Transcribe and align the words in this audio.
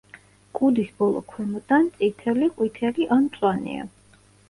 კუდის 0.59 0.89
ბოლო 1.01 1.21
ქვემოდან 1.35 1.91
წითელი, 2.01 2.51
ყვითელი 2.59 3.11
ან 3.19 3.25
მწვანეა. 3.31 3.91